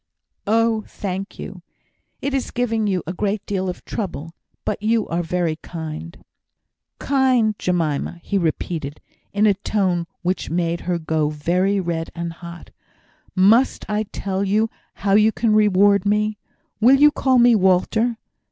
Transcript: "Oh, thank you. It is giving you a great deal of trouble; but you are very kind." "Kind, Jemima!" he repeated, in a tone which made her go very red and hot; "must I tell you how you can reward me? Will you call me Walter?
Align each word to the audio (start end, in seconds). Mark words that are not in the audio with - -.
"Oh, 0.47 0.81
thank 0.87 1.37
you. 1.37 1.61
It 2.23 2.33
is 2.33 2.49
giving 2.49 2.87
you 2.87 3.03
a 3.05 3.13
great 3.13 3.45
deal 3.45 3.69
of 3.69 3.85
trouble; 3.85 4.31
but 4.65 4.81
you 4.81 5.07
are 5.09 5.21
very 5.21 5.57
kind." 5.57 6.17
"Kind, 6.97 7.59
Jemima!" 7.59 8.19
he 8.23 8.39
repeated, 8.39 8.99
in 9.31 9.45
a 9.45 9.53
tone 9.53 10.07
which 10.23 10.49
made 10.49 10.79
her 10.89 10.97
go 10.97 11.29
very 11.29 11.79
red 11.79 12.09
and 12.15 12.33
hot; 12.33 12.71
"must 13.35 13.87
I 13.87 14.01
tell 14.11 14.43
you 14.43 14.71
how 14.95 15.13
you 15.13 15.31
can 15.31 15.53
reward 15.53 16.03
me? 16.03 16.39
Will 16.79 16.95
you 16.95 17.11
call 17.11 17.37
me 17.37 17.53
Walter? 17.53 18.17